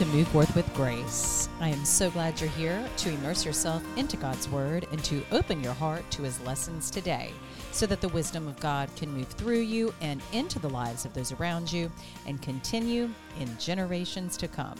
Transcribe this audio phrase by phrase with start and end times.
[0.00, 1.50] To Move Forth with Grace.
[1.60, 5.62] I am so glad you're here to immerse yourself into God's Word and to open
[5.62, 7.32] your heart to His lessons today
[7.70, 11.12] so that the wisdom of God can move through you and into the lives of
[11.12, 11.92] those around you
[12.26, 14.78] and continue in generations to come.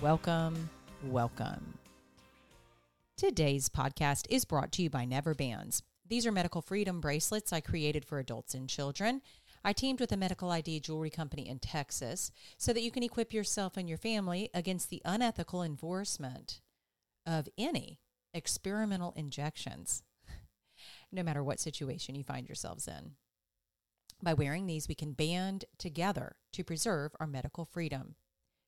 [0.00, 0.70] Welcome,
[1.04, 1.74] welcome.
[3.18, 5.82] Today's podcast is brought to you by Never Bands.
[6.08, 9.20] These are medical freedom bracelets I created for adults and children.
[9.64, 13.32] I teamed with a medical ID jewelry company in Texas so that you can equip
[13.32, 16.60] yourself and your family against the unethical enforcement
[17.26, 18.00] of any
[18.32, 20.02] experimental injections,
[21.12, 23.12] no matter what situation you find yourselves in.
[24.22, 28.16] By wearing these, we can band together to preserve our medical freedom.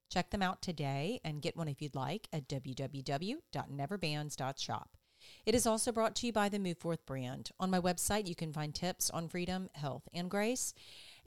[0.08, 4.96] Check them out today and get one if you'd like at www.neverbands.shop.
[5.46, 7.50] It is also brought to you by the Move Forth brand.
[7.58, 10.74] On my website, you can find tips on freedom, health, and grace,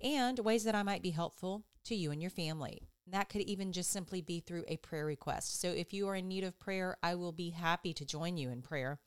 [0.02, 2.82] and ways that I might be helpful to you and your family.
[3.08, 5.60] That could even just simply be through a prayer request.
[5.60, 8.50] So if you are in need of prayer, I will be happy to join you
[8.50, 9.00] in prayer.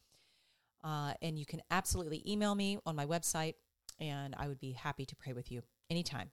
[0.84, 3.54] Uh, and you can absolutely email me on my website,
[3.98, 6.30] and I would be happy to pray with you anytime.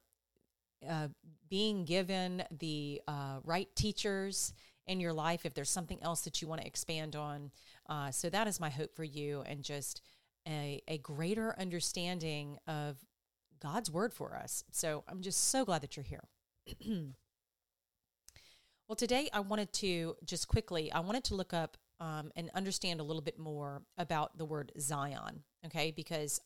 [0.89, 1.09] uh,
[1.49, 4.53] being given the uh, right teachers
[4.87, 7.51] in your life if there's something else that you want to expand on.
[7.87, 10.01] Uh, so that is my hope for you and just
[10.47, 12.97] a, a greater understanding of
[13.61, 14.63] God's word for us.
[14.71, 16.23] So I'm just so glad that you're here.
[18.87, 22.99] Well, today I wanted to just quickly, I wanted to look up um, and understand
[22.99, 25.91] a little bit more about the word Zion, okay?
[25.91, 26.41] Because,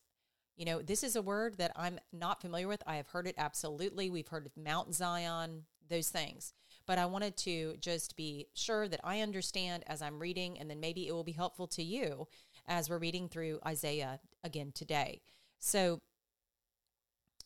[0.55, 2.83] you know, this is a word that I'm not familiar with.
[2.85, 4.11] I have heard it absolutely.
[4.11, 6.53] We've heard of Mount Zion, those things.
[6.85, 10.79] But I wanted to just be sure that I understand as I'm reading, and then
[10.79, 12.27] maybe it will be helpful to you
[12.67, 15.21] as we're reading through Isaiah again today.
[15.57, 16.01] So,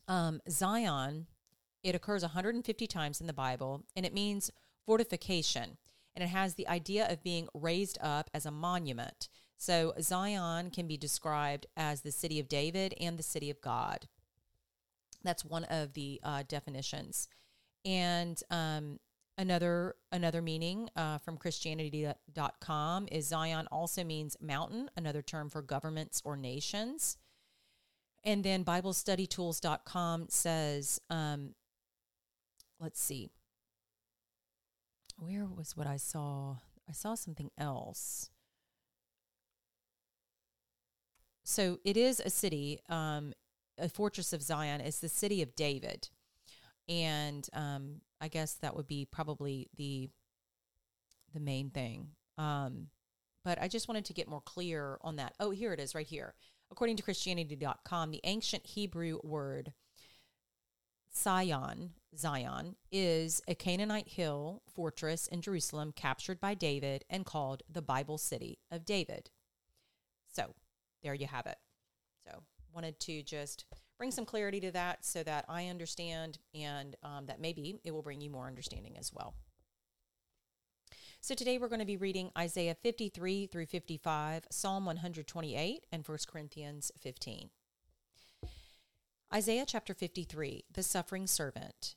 [0.09, 1.27] um, Zion,
[1.81, 4.51] it occurs 150 times in the Bible, and it means
[4.85, 5.77] fortification,
[6.15, 9.29] and it has the idea of being raised up as a monument.
[9.57, 14.07] So Zion can be described as the city of David and the city of God.
[15.23, 17.27] That's one of the uh, definitions.
[17.85, 18.99] And um,
[19.37, 26.21] another another meaning uh, from Christianity.com is Zion also means mountain, another term for governments
[26.25, 27.17] or nations.
[28.23, 31.55] And then BibleStudyTools.com says, um,
[32.79, 33.31] let's see,
[35.21, 36.55] where was what I saw?
[36.89, 38.31] I saw something else.
[41.43, 43.33] So it is a city, um,
[43.77, 44.81] a fortress of Zion.
[44.81, 46.09] It's the city of David,
[46.89, 50.09] and um, I guess that would be probably the
[51.33, 52.09] the main thing.
[52.37, 52.87] Um,
[53.45, 55.33] but I just wanted to get more clear on that.
[55.39, 56.33] Oh, here it is, right here.
[56.71, 59.73] According to Christianity.com, the ancient Hebrew word
[61.13, 67.81] Sion, Zion, is a Canaanite hill fortress in Jerusalem captured by David and called the
[67.81, 69.29] Bible City of David.
[70.27, 70.55] So
[71.03, 71.57] there you have it.
[72.25, 72.43] So
[72.73, 73.65] wanted to just
[73.97, 78.01] bring some clarity to that so that I understand and um, that maybe it will
[78.01, 79.35] bring you more understanding as well.
[81.23, 86.17] So today we're going to be reading Isaiah 53 through 55, Psalm 128, and 1
[86.27, 87.51] Corinthians 15.
[89.33, 91.95] Isaiah chapter 53 The Suffering Servant.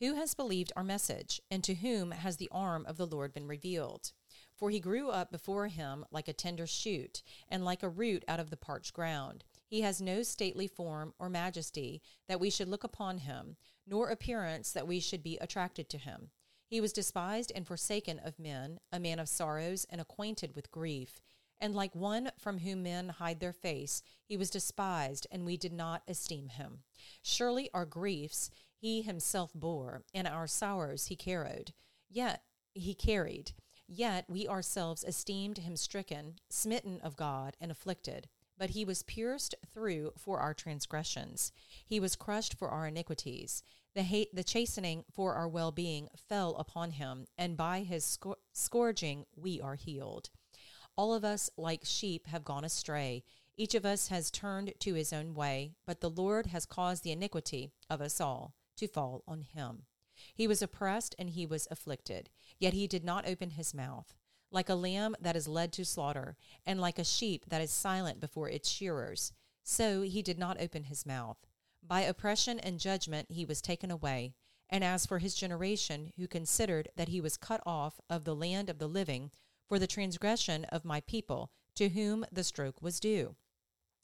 [0.00, 3.46] Who has believed our message, and to whom has the arm of the Lord been
[3.46, 4.12] revealed?
[4.56, 8.40] For he grew up before him like a tender shoot, and like a root out
[8.40, 9.44] of the parched ground.
[9.66, 13.56] He has no stately form or majesty that we should look upon him,
[13.86, 16.30] nor appearance that we should be attracted to him.
[16.66, 21.20] He was despised and forsaken of men, a man of sorrows and acquainted with grief.
[21.60, 25.74] And like one from whom men hide their face, he was despised, and we did
[25.74, 26.84] not esteem him.
[27.22, 28.50] Surely our griefs
[28.80, 31.74] he himself bore, and our sorrows he carried.
[32.08, 32.42] Yet
[32.72, 33.52] he carried.
[33.86, 38.28] Yet we ourselves esteemed him stricken, smitten of God, and afflicted.
[38.56, 41.52] But he was pierced through for our transgressions,
[41.84, 43.62] he was crushed for our iniquities.
[43.94, 48.18] The hate, the chastening for our well-being fell upon him, and by his
[48.52, 50.30] scourging we are healed.
[50.96, 53.24] All of us, like sheep, have gone astray.
[53.56, 57.12] Each of us has turned to his own way, but the Lord has caused the
[57.12, 59.84] iniquity of us all to fall on him.
[60.34, 62.28] He was oppressed and he was afflicted,
[62.58, 64.14] yet he did not open his mouth.
[64.50, 66.36] Like a lamb that is led to slaughter,
[66.66, 69.32] and like a sheep that is silent before its shearers,
[69.62, 71.38] so he did not open his mouth.
[71.86, 74.34] By oppression and judgment he was taken away.
[74.68, 78.70] And as for his generation, who considered that he was cut off of the land
[78.70, 79.30] of the living,
[79.68, 83.36] for the transgression of my people, to whom the stroke was due.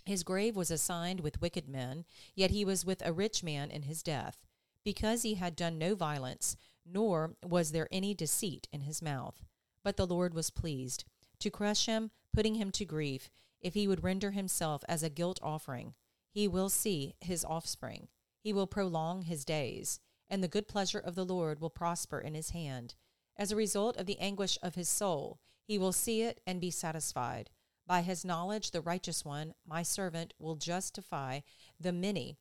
[0.05, 3.83] His grave was assigned with wicked men, yet he was with a rich man in
[3.83, 4.46] his death,
[4.87, 6.57] because he had done no violence,
[6.89, 9.45] nor was there any deceit in his mouth.
[9.83, 11.05] But the Lord was pleased
[11.41, 13.29] to crush him, putting him to grief,
[13.61, 15.95] if he would render himself as a guilt offering.
[16.31, 18.07] He will see his offspring.
[18.39, 19.99] He will prolong his days,
[20.31, 22.95] and the good pleasure of the Lord will prosper in his hand.
[23.37, 26.71] As a result of the anguish of his soul, he will see it and be
[26.71, 27.51] satisfied.
[27.89, 31.41] By his knowledge, the righteous one, my servant, will justify
[31.81, 32.37] the many,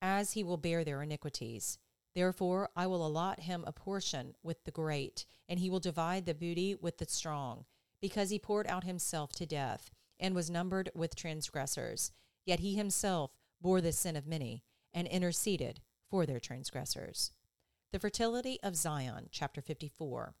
[0.00, 1.76] as he will bear their iniquities.
[2.18, 6.34] Therefore, I will allot him a portion with the great, and he will divide the
[6.34, 7.64] booty with the strong,
[8.00, 12.10] because he poured out himself to death, and was numbered with transgressors.
[12.44, 15.78] Yet he himself bore the sin of many, and interceded
[16.10, 17.30] for their transgressors.
[17.92, 20.34] The fertility of Zion, chapter 54.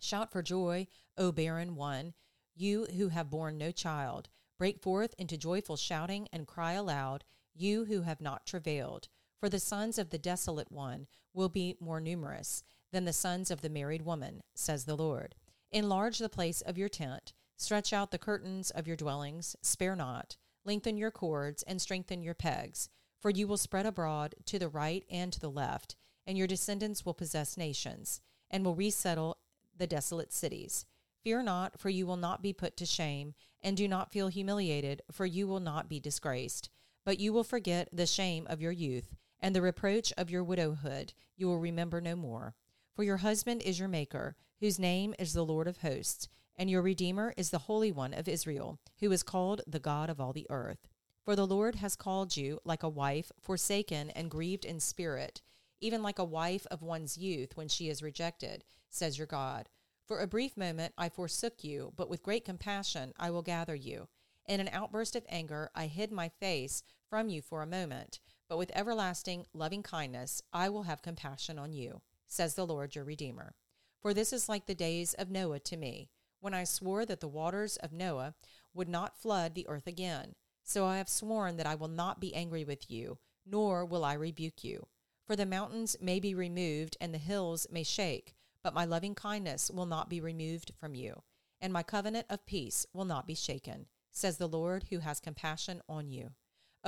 [0.00, 2.14] Shout for joy, O barren one,
[2.56, 4.30] you who have borne no child.
[4.58, 7.22] Break forth into joyful shouting and cry aloud,
[7.54, 9.06] you who have not travailed.
[9.40, 13.60] For the sons of the desolate one will be more numerous than the sons of
[13.60, 15.36] the married woman, says the Lord.
[15.70, 20.36] Enlarge the place of your tent, stretch out the curtains of your dwellings, spare not,
[20.64, 22.88] lengthen your cords, and strengthen your pegs.
[23.20, 25.94] For you will spread abroad to the right and to the left,
[26.26, 29.38] and your descendants will possess nations, and will resettle
[29.76, 30.84] the desolate cities.
[31.22, 35.02] Fear not, for you will not be put to shame, and do not feel humiliated,
[35.12, 36.70] for you will not be disgraced.
[37.04, 41.12] But you will forget the shame of your youth, and the reproach of your widowhood
[41.36, 42.54] you will remember no more.
[42.94, 46.82] For your husband is your maker, whose name is the Lord of hosts, and your
[46.82, 50.46] Redeemer is the Holy One of Israel, who is called the God of all the
[50.50, 50.88] earth.
[51.24, 55.42] For the Lord has called you like a wife forsaken and grieved in spirit,
[55.80, 59.68] even like a wife of one's youth when she is rejected says your God.
[60.06, 64.08] For a brief moment I forsook you, but with great compassion I will gather you.
[64.46, 68.58] In an outburst of anger I hid my face from you for a moment, but
[68.58, 73.54] with everlasting loving kindness I will have compassion on you, says the Lord your Redeemer.
[74.00, 76.08] For this is like the days of Noah to me,
[76.40, 78.34] when I swore that the waters of Noah
[78.72, 80.34] would not flood the earth again.
[80.62, 84.12] So I have sworn that I will not be angry with you, nor will I
[84.14, 84.86] rebuke you.
[85.26, 89.70] For the mountains may be removed and the hills may shake, but my loving kindness
[89.70, 91.22] will not be removed from you,
[91.60, 95.82] and my covenant of peace will not be shaken, says the Lord who has compassion
[95.88, 96.32] on you.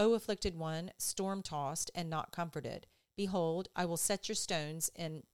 [0.00, 2.86] O afflicted one, storm tossed and not comforted,
[3.18, 5.24] behold, I will set your stones in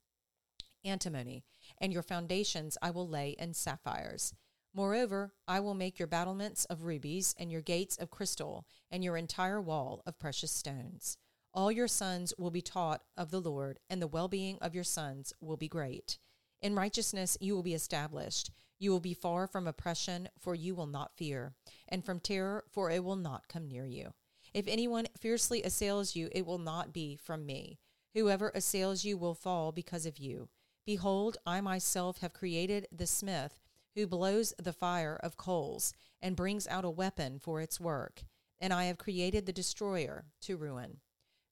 [0.85, 1.45] antimony,
[1.79, 4.35] and your foundations I will lay in sapphires.
[4.75, 9.17] Moreover, I will make your battlements of rubies, and your gates of crystal, and your
[9.17, 11.17] entire wall of precious stones.
[11.55, 14.83] All your sons will be taught of the Lord, and the well being of your
[14.83, 16.19] sons will be great.
[16.61, 18.51] In righteousness you will be established.
[18.81, 21.55] You will be far from oppression, for you will not fear,
[21.89, 24.13] and from terror, for it will not come near you.
[24.57, 27.79] If anyone fiercely assails you, it will not be from me.
[28.15, 30.49] Whoever assails you will fall because of you.
[30.87, 33.61] Behold, I myself have created the smith
[33.95, 38.23] who blows the fire of coals and brings out a weapon for its work,
[38.59, 41.01] and I have created the destroyer to ruin.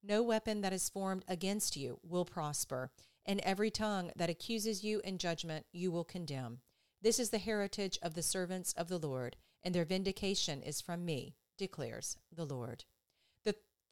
[0.03, 2.91] No weapon that is formed against you will prosper,
[3.27, 6.61] and every tongue that accuses you in judgment you will condemn.
[7.03, 11.05] This is the heritage of the servants of the Lord, and their vindication is from
[11.05, 12.87] me, declares the Lord.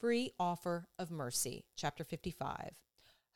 [0.03, 2.75] Free offer of mercy, chapter 55.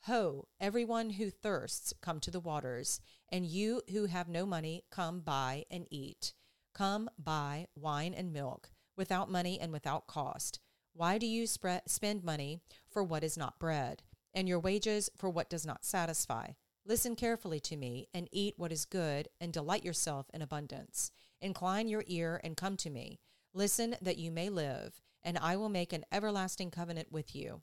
[0.01, 5.21] Ho, everyone who thirsts, come to the waters, and you who have no money, come
[5.21, 6.33] buy and eat.
[6.73, 10.59] Come buy wine and milk, without money and without cost.
[10.91, 12.59] Why do you spend money
[12.89, 14.03] for what is not bread?
[14.33, 16.47] and your wages for what does not satisfy.
[16.85, 21.11] Listen carefully to me, and eat what is good, and delight yourself in abundance.
[21.39, 23.21] Incline your ear and come to me.
[23.53, 27.61] Listen that you may live, and I will make an everlasting covenant with you,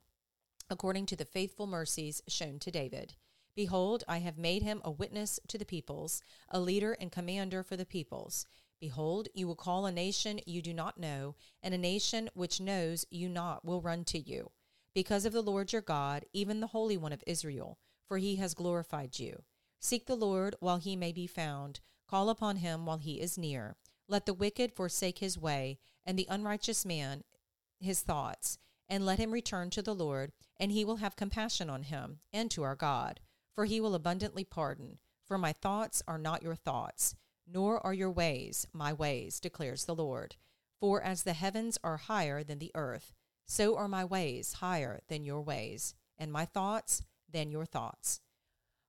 [0.69, 3.15] according to the faithful mercies shown to David.
[3.55, 7.75] Behold, I have made him a witness to the peoples, a leader and commander for
[7.75, 8.45] the peoples.
[8.79, 13.03] Behold, you will call a nation you do not know, and a nation which knows
[13.09, 14.51] you not will run to you
[14.93, 18.53] because of the Lord your God, even the Holy One of Israel, for he has
[18.53, 19.41] glorified you.
[19.79, 23.75] Seek the Lord while he may be found, call upon him while he is near.
[24.07, 27.23] Let the wicked forsake his way, and the unrighteous man
[27.79, 31.83] his thoughts, and let him return to the Lord, and he will have compassion on
[31.83, 33.19] him, and to our God,
[33.53, 34.99] for he will abundantly pardon.
[35.25, 37.15] For my thoughts are not your thoughts,
[37.47, 40.35] nor are your ways my ways, declares the Lord.
[40.79, 43.13] For as the heavens are higher than the earth,
[43.45, 48.21] so are my ways higher than your ways, and my thoughts than your thoughts.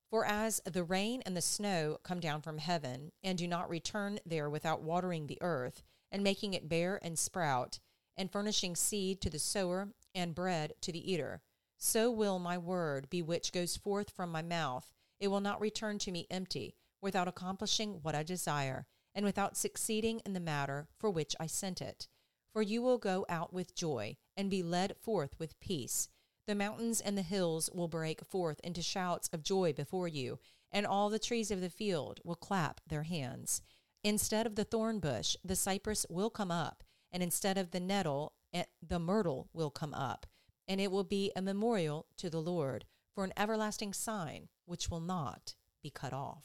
[0.09, 4.19] For as the rain and the snow come down from heaven, and do not return
[4.25, 7.79] there without watering the earth, and making it bear and sprout,
[8.17, 11.41] and furnishing seed to the sower and bread to the eater,
[11.77, 14.91] so will my word be which goes forth from my mouth.
[15.19, 20.21] It will not return to me empty, without accomplishing what I desire, and without succeeding
[20.25, 22.07] in the matter for which I sent it.
[22.51, 26.09] For you will go out with joy and be led forth with peace.
[26.47, 30.39] The mountains and the hills will break forth into shouts of joy before you,
[30.71, 33.61] and all the trees of the field will clap their hands.
[34.03, 38.33] Instead of the thorn bush, the cypress will come up, and instead of the nettle,
[38.53, 40.25] eh, the myrtle will come up,
[40.67, 44.99] and it will be a memorial to the Lord for an everlasting sign which will
[44.99, 46.43] not be cut off.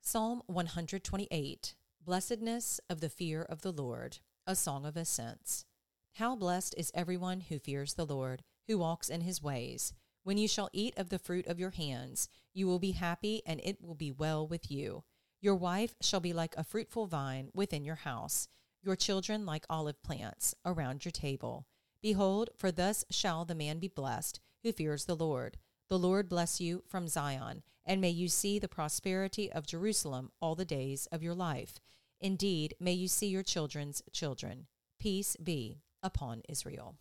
[0.00, 1.74] Psalm 128
[2.04, 5.64] Blessedness of the fear of the Lord, a song of ascents.
[6.12, 9.92] How blessed is everyone who fears the Lord, who walks in his ways.
[10.22, 13.60] When you shall eat of the fruit of your hands, you will be happy, and
[13.64, 15.02] it will be well with you.
[15.46, 18.48] Your wife shall be like a fruitful vine within your house,
[18.82, 21.68] your children like olive plants around your table.
[22.02, 25.58] Behold, for thus shall the man be blessed who fears the Lord.
[25.88, 30.56] The Lord bless you from Zion, and may you see the prosperity of Jerusalem all
[30.56, 31.78] the days of your life.
[32.20, 34.66] Indeed, may you see your children's children.
[34.98, 36.96] Peace be upon Israel.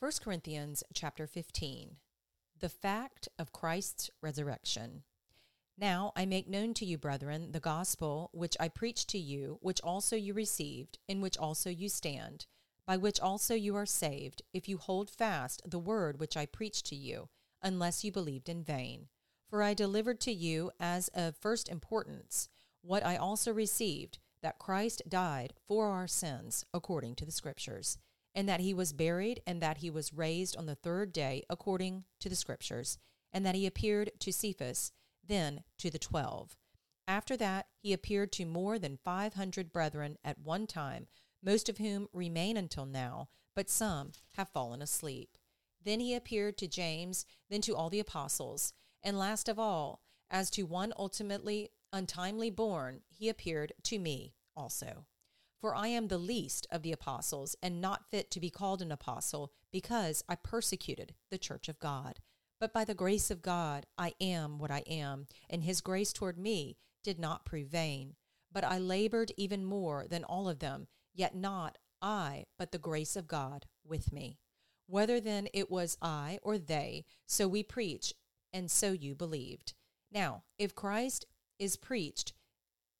[0.00, 1.96] First Corinthians chapter 15.
[2.58, 5.02] The fact of Christ's resurrection.
[5.76, 9.80] Now I make known to you, brethren, the gospel which I preached to you, which
[9.80, 12.46] also you received, in which also you stand,
[12.86, 16.86] by which also you are saved, if you hold fast the word which I preached
[16.86, 17.28] to you,
[17.60, 19.08] unless you believed in vain.
[19.48, 22.48] For I delivered to you as of first importance
[22.82, 27.98] what I also received that Christ died for our sins according to the Scriptures,
[28.34, 32.04] and that he was buried, and that he was raised on the third day according
[32.20, 32.98] to the Scriptures,
[33.32, 34.92] and that he appeared to Cephas,
[35.26, 36.56] then to the twelve.
[37.06, 41.06] After that, he appeared to more than five hundred brethren at one time,
[41.42, 45.36] most of whom remain until now, but some have fallen asleep.
[45.84, 48.72] Then he appeared to James, then to all the apostles.
[49.02, 50.00] And last of all,
[50.30, 55.04] as to one ultimately untimely born, he appeared to me also.
[55.64, 58.92] For I am the least of the apostles, and not fit to be called an
[58.92, 62.20] apostle, because I persecuted the church of God.
[62.60, 66.36] But by the grace of God, I am what I am, and his grace toward
[66.36, 68.16] me did not prove vain.
[68.52, 73.16] But I labored even more than all of them, yet not I, but the grace
[73.16, 74.36] of God with me.
[74.86, 78.12] Whether then it was I or they, so we preach,
[78.52, 79.72] and so you believed.
[80.12, 81.24] Now, if Christ
[81.58, 82.34] is preached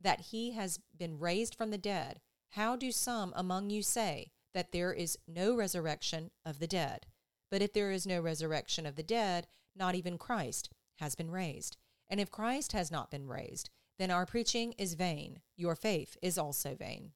[0.01, 2.23] that he has been raised from the dead,
[2.55, 7.07] how do some among you say that there is no resurrection of the dead?
[7.51, 11.77] But if there is no resurrection of the dead, not even Christ has been raised.
[12.09, 16.39] And if Christ has not been raised, then our preaching is vain, your faith is
[16.39, 17.13] also vain.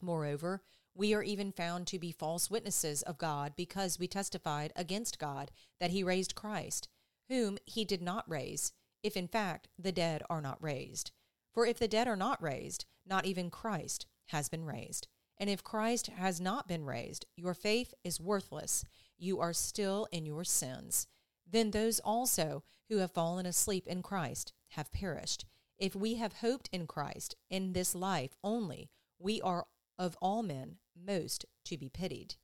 [0.00, 0.62] Moreover,
[0.94, 5.50] we are even found to be false witnesses of God because we testified against God
[5.80, 6.88] that he raised Christ
[7.28, 8.72] whom he did not raise,
[9.02, 11.10] if in fact the dead are not raised.
[11.52, 15.08] For if the dead are not raised, not even Christ has been raised.
[15.38, 18.84] And if Christ has not been raised, your faith is worthless.
[19.18, 21.06] You are still in your sins.
[21.50, 25.44] Then those also who have fallen asleep in Christ have perished.
[25.78, 29.66] If we have hoped in Christ in this life only, we are
[29.98, 32.36] of all men most to be pitied.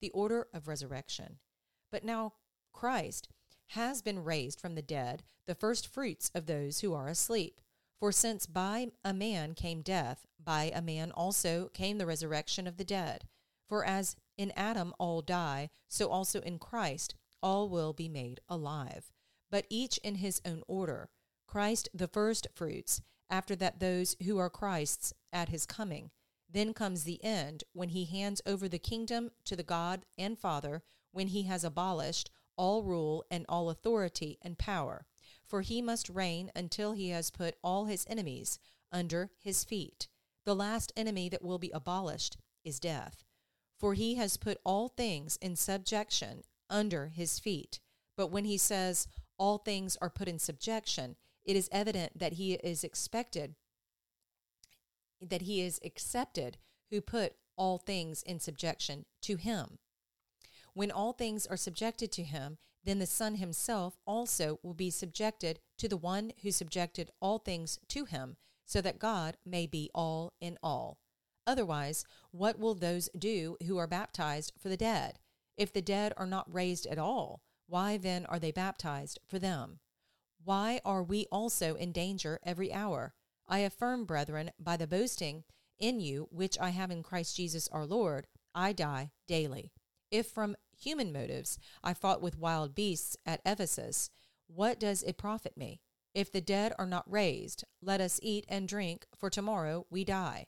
[0.00, 1.38] The order of resurrection.
[1.90, 2.34] But now
[2.72, 3.28] Christ
[3.72, 7.60] has been raised from the dead, the first fruits of those who are asleep.
[7.98, 12.76] For since by a man came death, by a man also came the resurrection of
[12.76, 13.24] the dead.
[13.68, 19.12] For as in Adam all die, so also in Christ all will be made alive,
[19.50, 21.10] but each in his own order.
[21.46, 26.10] Christ the first fruits, after that those who are Christ's at his coming.
[26.48, 30.82] Then comes the end, when he hands over the kingdom to the God and Father,
[31.12, 35.06] when he has abolished all rule and all authority and power.
[35.48, 38.58] For he must reign until he has put all his enemies
[38.92, 40.08] under his feet.
[40.44, 43.24] The last enemy that will be abolished is death.
[43.78, 47.80] For he has put all things in subjection under his feet.
[48.16, 49.08] But when he says
[49.38, 53.54] all things are put in subjection, it is evident that he is expected
[55.20, 56.58] that he is accepted
[56.90, 59.78] who put all things in subjection to him.
[60.74, 65.60] When all things are subjected to him, then the Son himself also will be subjected
[65.78, 70.32] to the one who subjected all things to him, so that God may be all
[70.40, 70.98] in all.
[71.46, 75.18] Otherwise, what will those do who are baptized for the dead?
[75.56, 79.80] If the dead are not raised at all, why then are they baptized for them?
[80.44, 83.14] Why are we also in danger every hour?
[83.46, 85.44] I affirm, brethren, by the boasting
[85.78, 89.72] in you which I have in Christ Jesus our Lord, I die daily.
[90.10, 94.10] If from human motives I fought with wild beasts at Ephesus,
[94.46, 95.80] what does it profit me?
[96.14, 100.46] If the dead are not raised, let us eat and drink, for tomorrow we die.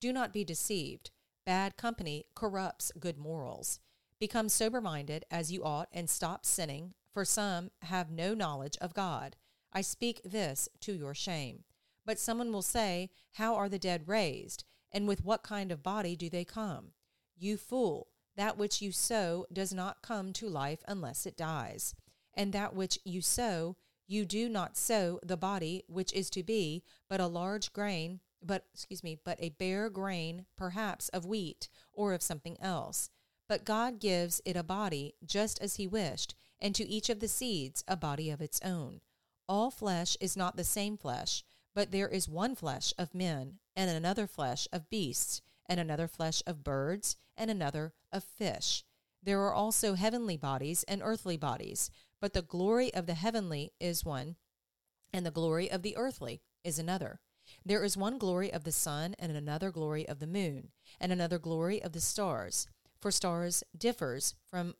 [0.00, 1.10] Do not be deceived.
[1.44, 3.78] Bad company corrupts good morals.
[4.18, 8.94] Become sober minded as you ought and stop sinning, for some have no knowledge of
[8.94, 9.36] God.
[9.72, 11.64] I speak this to your shame.
[12.04, 14.64] But someone will say, How are the dead raised?
[14.90, 16.92] And with what kind of body do they come?
[17.36, 21.94] You fool, that which you sow does not come to life unless it dies.
[22.34, 26.82] And that which you sow, you do not sow the body which is to be,
[27.08, 32.12] but a large grain, but excuse me, but a bare grain, perhaps of wheat or
[32.12, 33.10] of something else.
[33.48, 37.28] But God gives it a body just as He wished, and to each of the
[37.28, 39.00] seeds a body of its own.
[39.48, 43.90] All flesh is not the same flesh, but there is one flesh of men, and
[43.90, 48.84] another flesh of beasts, and another flesh of birds, and another of fish.
[49.22, 54.04] There are also heavenly bodies and earthly bodies, but the glory of the heavenly is
[54.04, 54.36] one,
[55.14, 57.20] and the glory of the earthly is another.
[57.64, 61.38] There is one glory of the sun, and another glory of the moon, and another
[61.38, 62.66] glory of the stars
[63.00, 64.74] for stars differs from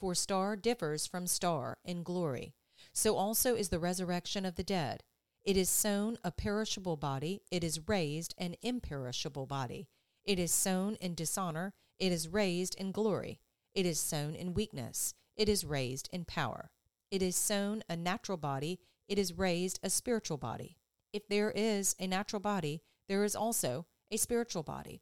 [0.00, 2.54] for star differs from star in glory.
[2.94, 5.02] So also is the resurrection of the dead.
[5.44, 9.88] It is sown a perishable body, it is raised an imperishable body.
[10.26, 13.40] It is sown in dishonor, it is raised in glory.
[13.74, 16.70] It is sown in weakness, it is raised in power.
[17.12, 20.78] It is sown a natural body, it is raised a spiritual body.
[21.12, 25.00] If there is a natural body, there is also a spiritual body.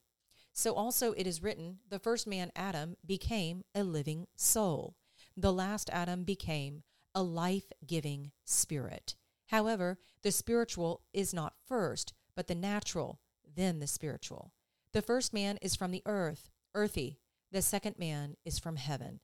[0.53, 4.95] So also it is written, the first man, Adam, became a living soul.
[5.37, 6.83] The last Adam became
[7.15, 9.17] a life giving spirit.
[9.47, 13.21] However, the spiritual is not first, but the natural,
[13.57, 14.53] then the spiritual.
[14.95, 17.19] The first man is from the earth, earthy.
[17.51, 19.19] The second man is from heaven.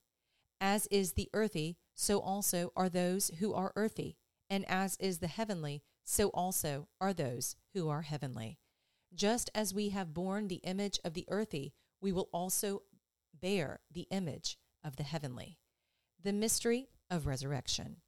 [0.59, 4.17] As is the earthy, so also are those who are earthy.
[4.49, 8.59] And as is the heavenly, so also are those who are heavenly.
[9.15, 12.81] Just as we have borne the image of the earthy, we will also
[13.33, 15.57] bear the image of the heavenly.
[16.21, 18.01] The mystery of resurrection.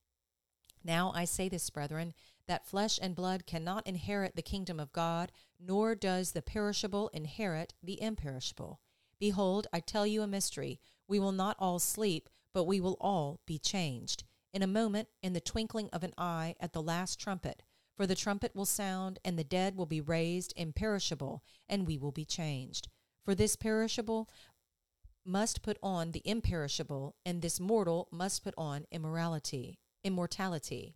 [0.84, 2.14] Now I say this, brethren,
[2.48, 7.74] that flesh and blood cannot inherit the kingdom of God, nor does the perishable inherit
[7.82, 8.80] the imperishable.
[9.20, 10.80] Behold, I tell you a mystery.
[11.08, 14.24] We will not all sleep, but we will all be changed.
[14.54, 17.64] In a moment, in the twinkling of an eye, at the last trumpet.
[17.96, 22.12] For the trumpet will sound, and the dead will be raised imperishable, and we will
[22.12, 22.90] be changed.
[23.24, 24.30] For this perishable
[25.26, 30.96] must put on the imperishable, and this mortal must put on immorality, immortality.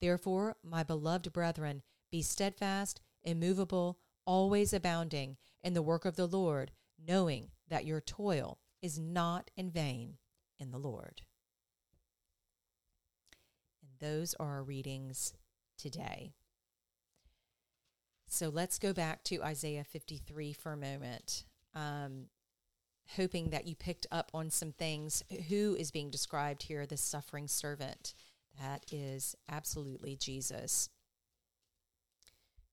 [0.00, 6.72] Therefore, my beloved brethren, be steadfast, immovable, always abounding in the work of the Lord,
[6.98, 10.16] knowing that your toil is not in vain
[10.58, 11.22] in the Lord.
[13.82, 15.34] And those are our readings
[15.78, 16.32] today.
[18.26, 21.44] So let's go back to Isaiah 53 for a moment.
[21.74, 22.26] Um,
[23.16, 25.24] hoping that you picked up on some things.
[25.48, 26.86] Who is being described here?
[26.86, 28.14] The suffering servant.
[28.60, 30.90] That is absolutely Jesus.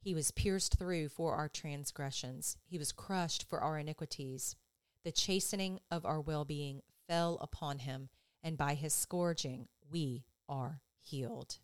[0.01, 4.55] He was pierced through for our transgressions, he was crushed for our iniquities.
[5.03, 8.09] The chastening of our well being fell upon him,
[8.43, 11.59] and by his scourging we are healed.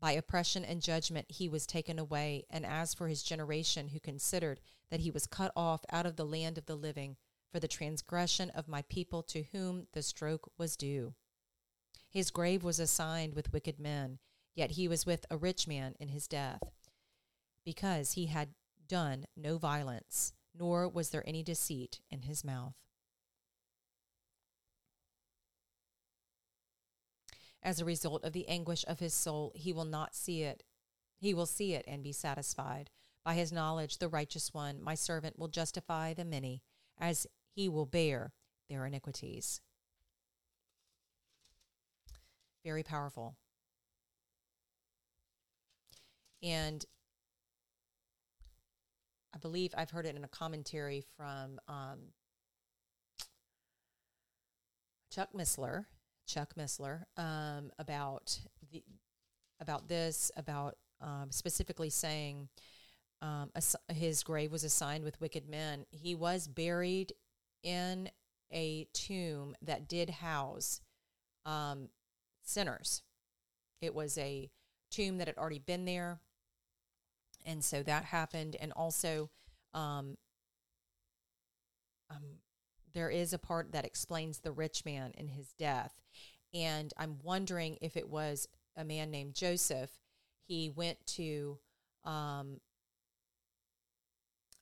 [0.00, 4.60] By oppression and judgment he was taken away, and as for his generation who considered
[4.90, 7.16] that he was cut off out of the land of the living,
[7.52, 11.14] for the transgression of my people to whom the stroke was due.
[12.10, 14.18] His grave was assigned with wicked men,
[14.54, 16.60] yet he was with a rich man in his death,
[17.64, 18.50] because he had
[18.88, 22.74] done no violence, nor was there any deceit in his mouth.
[27.62, 30.64] As a result of the anguish of his soul, he will not see it.
[31.20, 32.90] He will see it and be satisfied.
[33.24, 36.62] By his knowledge, the righteous one, my servant, will justify the many,
[36.98, 38.32] as he will bear
[38.68, 39.60] their iniquities.
[42.64, 43.36] Very powerful.
[46.42, 46.84] And
[49.34, 51.98] I believe I've heard it in a commentary from um,
[55.10, 55.86] Chuck Missler,
[56.26, 58.38] Chuck Missler, um, about
[58.72, 58.82] the
[59.60, 62.48] about this, about um, specifically saying
[63.22, 63.50] um,
[63.88, 65.84] his grave was assigned with wicked men.
[65.90, 67.12] He was buried
[67.62, 68.10] in
[68.52, 70.80] a tomb that did house
[71.44, 71.88] um,
[72.50, 73.02] sinners.
[73.80, 74.50] It was a
[74.90, 76.20] tomb that had already been there.
[77.46, 78.56] And so that happened.
[78.60, 79.30] And also
[79.72, 80.16] um,
[82.10, 82.40] um,
[82.92, 85.94] there is a part that explains the rich man and his death.
[86.52, 89.90] And i'm wondering if it was a man named joseph.
[90.46, 91.58] He went to
[92.04, 92.60] um,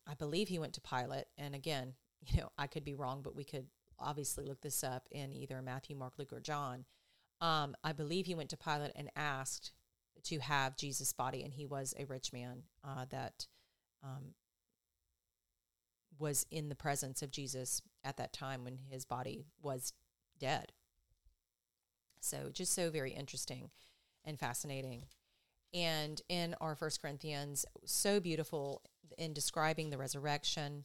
[0.06, 1.26] i believe he went to pilate.
[1.36, 1.94] And again
[2.26, 3.66] you know i could be wrong but we could
[3.98, 6.84] obviously look this up in either matthew mark luke or john
[7.40, 9.72] um, i believe he went to pilate and asked
[10.24, 13.46] to have Jesus' body, and he was a rich man uh, that
[14.02, 14.34] um,
[16.18, 19.92] was in the presence of Jesus at that time when his body was
[20.38, 20.72] dead.
[22.20, 23.70] So, just so very interesting
[24.24, 25.04] and fascinating.
[25.72, 28.82] And in our First Corinthians, so beautiful
[29.16, 30.84] in describing the resurrection,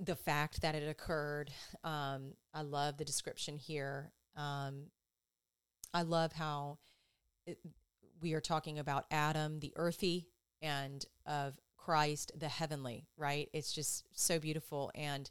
[0.00, 1.50] the fact that it occurred.
[1.84, 4.12] Um, I love the description here.
[4.36, 4.86] Um,
[5.94, 6.78] I love how
[7.46, 7.58] it,
[8.20, 10.26] we are talking about Adam, the earthy,
[10.60, 13.48] and of Christ, the heavenly, right?
[13.52, 14.90] It's just so beautiful.
[14.94, 15.30] And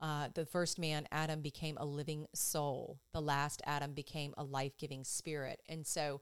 [0.00, 3.00] uh, the first man, Adam, became a living soul.
[3.12, 5.60] The last Adam became a life giving spirit.
[5.68, 6.20] And so,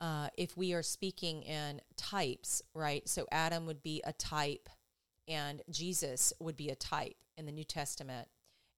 [0.00, 3.08] uh, if we are speaking in types, right?
[3.08, 4.68] So, Adam would be a type,
[5.28, 8.28] and Jesus would be a type in the New Testament.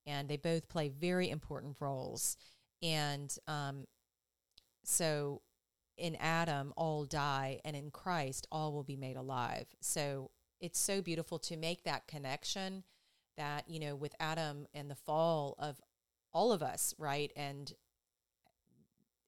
[0.06, 2.36] And they both play very important roles.
[2.84, 3.86] And um,
[4.84, 5.40] so,
[5.96, 9.66] in Adam all die and in Christ all will be made alive.
[9.80, 12.82] So it's so beautiful to make that connection
[13.36, 15.80] that, you know, with Adam and the fall of
[16.32, 17.32] all of us, right?
[17.36, 17.72] And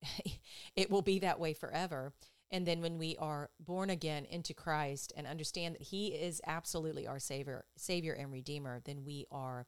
[0.77, 2.12] it will be that way forever.
[2.51, 7.07] And then when we are born again into Christ and understand that he is absolutely
[7.07, 9.66] our savior, savior and redeemer, then we are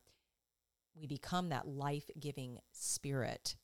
[0.99, 3.55] we become that life-giving spirit.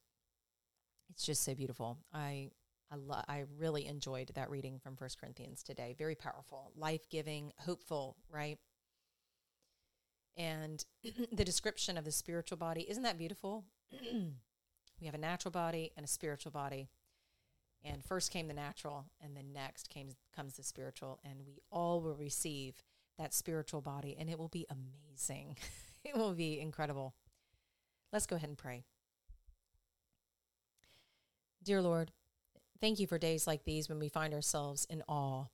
[1.11, 1.99] It's just so beautiful.
[2.13, 2.51] I
[2.91, 5.95] I, lo- I really enjoyed that reading from First Corinthians today.
[5.99, 8.59] Very powerful, life giving, hopeful, right?
[10.37, 10.85] And
[11.33, 13.65] the description of the spiritual body isn't that beautiful?
[15.01, 16.89] we have a natural body and a spiritual body.
[17.85, 21.21] And first came the natural, and then next came, comes the spiritual.
[21.23, 22.83] And we all will receive
[23.19, 25.59] that spiritual body, and it will be amazing.
[26.05, 27.15] it will be incredible.
[28.11, 28.85] Let's go ahead and pray.
[31.65, 32.13] Dear Lord,
[32.85, 35.47] Thank you for days like these when we find ourselves in awe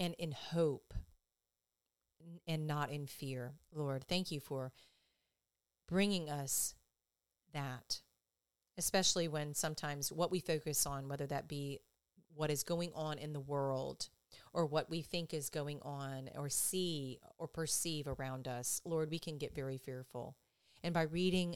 [0.00, 0.94] and in hope
[2.44, 3.52] and not in fear.
[3.72, 4.72] Lord, thank you for
[5.88, 6.74] bringing us
[7.52, 8.00] that,
[8.76, 11.78] especially when sometimes what we focus on, whether that be
[12.34, 14.08] what is going on in the world
[14.52, 19.20] or what we think is going on or see or perceive around us, Lord, we
[19.20, 20.34] can get very fearful.
[20.82, 21.54] And by reading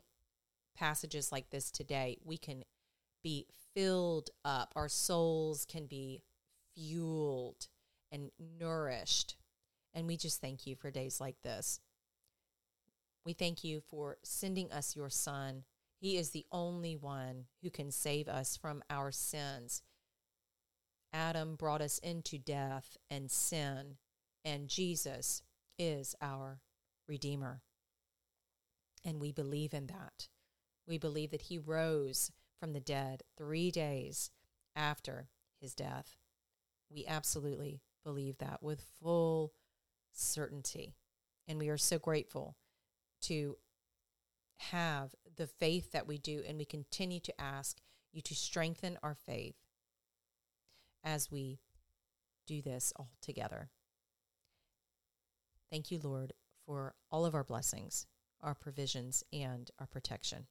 [0.77, 2.63] passages like this today, we can
[3.23, 4.73] be filled up.
[4.77, 6.23] Our souls can be
[6.75, 7.69] fueled
[8.13, 9.37] and nourished.
[9.95, 11.81] And we just thank you for days like this.
[13.25, 15.65] We thank you for sending us your Son.
[15.99, 19.83] He is the only one who can save us from our sins.
[21.13, 23.97] Adam brought us into death and sin,
[24.45, 25.43] and Jesus
[25.79, 26.61] is our
[27.09, 27.63] Redeemer.
[29.05, 30.29] And we believe in that.
[30.87, 34.31] We believe that he rose from the dead three days
[34.75, 35.29] after
[35.61, 36.17] his death.
[36.91, 39.53] We absolutely believe that with full
[40.13, 40.95] certainty.
[41.49, 42.57] And we are so grateful
[43.23, 43.57] to
[44.59, 47.79] have the faith that we do, and we continue to ask
[48.13, 49.57] you to strengthen our faith
[51.05, 51.61] as we
[52.47, 53.71] do this all together.
[55.71, 56.33] Thank you, Lord,
[56.65, 58.07] for all of our blessings,
[58.41, 60.47] our provisions, and our protection.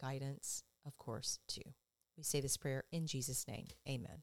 [0.00, 1.62] Guidance, of course, too.
[2.16, 3.66] We say this prayer in Jesus' name.
[3.88, 4.22] Amen.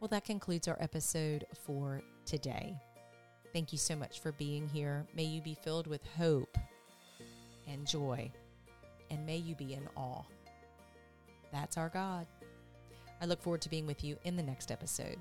[0.00, 2.74] Well, that concludes our episode for today.
[3.52, 5.06] Thank you so much for being here.
[5.14, 6.58] May you be filled with hope
[7.68, 8.32] and joy,
[9.10, 10.24] and may you be in awe.
[11.52, 12.26] That's our God.
[13.20, 15.18] I look forward to being with you in the next episode.